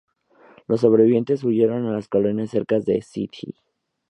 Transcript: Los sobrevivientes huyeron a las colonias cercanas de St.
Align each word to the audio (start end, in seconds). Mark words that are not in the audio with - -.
Los 0.65 0.81
sobrevivientes 0.81 1.43
huyeron 1.43 1.85
a 1.85 1.91
las 1.93 2.07
colonias 2.07 2.49
cercanas 2.49 2.85
de 2.85 2.97
St. 2.97 3.37